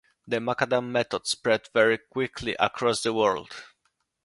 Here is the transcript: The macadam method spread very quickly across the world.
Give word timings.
The 0.27 0.37
macadam 0.37 0.89
method 0.91 1.27
spread 1.27 1.69
very 1.75 1.99
quickly 1.99 2.55
across 2.59 3.03
the 3.03 3.13
world. 3.13 3.51